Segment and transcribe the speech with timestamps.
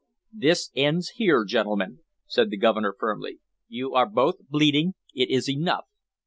[0.33, 3.37] "This ends here, gentlemen," said the Governor firmly.
[3.67, 4.95] "You are both bleeding.
[5.13, 5.85] It is enough."